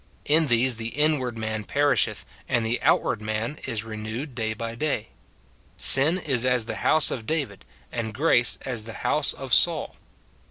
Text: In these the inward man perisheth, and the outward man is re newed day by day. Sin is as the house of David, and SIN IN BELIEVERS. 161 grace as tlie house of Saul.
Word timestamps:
In 0.25 0.47
these 0.47 0.77
the 0.77 0.87
inward 0.87 1.37
man 1.37 1.63
perisheth, 1.63 2.25
and 2.49 2.65
the 2.65 2.81
outward 2.81 3.21
man 3.21 3.59
is 3.67 3.83
re 3.83 3.97
newed 3.97 4.33
day 4.33 4.55
by 4.55 4.73
day. 4.73 5.09
Sin 5.77 6.17
is 6.17 6.43
as 6.43 6.65
the 6.65 6.77
house 6.77 7.11
of 7.11 7.27
David, 7.27 7.63
and 7.91 8.07
SIN 8.07 8.07
IN 8.07 8.11
BELIEVERS. 8.13 8.57
161 8.65 8.65
grace 8.65 8.77
as 8.79 8.83
tlie 8.95 9.01
house 9.03 9.33
of 9.33 9.53
Saul. 9.53 9.95